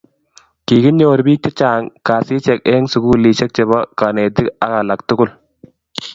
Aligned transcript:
Kikonyor 0.65 1.19
bik 1.25 1.41
che 1.43 1.51
chang 1.59 1.85
kasishek 2.07 2.59
eng 2.73 2.85
sikulishek 2.91 3.51
chebo 3.55 3.79
kanetik 3.99 4.47
ak 4.65 4.71
alak 4.79 4.99
tukul 5.07 5.29